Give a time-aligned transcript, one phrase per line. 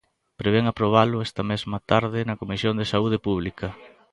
[0.39, 3.67] Prevén aprobalo esta mesma tarde na Comisión de Saúde Pública.